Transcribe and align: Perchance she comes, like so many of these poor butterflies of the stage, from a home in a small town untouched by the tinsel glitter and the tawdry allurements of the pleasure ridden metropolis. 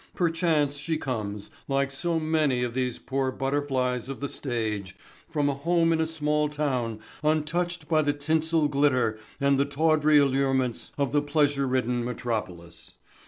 Perchance 0.15 0.77
she 0.77 0.97
comes, 0.97 1.51
like 1.67 1.91
so 1.91 2.19
many 2.19 2.63
of 2.63 2.73
these 2.73 2.97
poor 2.97 3.31
butterflies 3.31 4.09
of 4.09 4.19
the 4.19 4.29
stage, 4.29 4.95
from 5.29 5.47
a 5.47 5.53
home 5.53 5.93
in 5.93 6.01
a 6.01 6.07
small 6.07 6.49
town 6.49 6.99
untouched 7.21 7.87
by 7.87 8.01
the 8.01 8.11
tinsel 8.13 8.67
glitter 8.67 9.19
and 9.39 9.59
the 9.59 9.65
tawdry 9.65 10.17
allurements 10.17 10.89
of 10.97 11.11
the 11.11 11.21
pleasure 11.21 11.67
ridden 11.67 12.03
metropolis. 12.03 12.95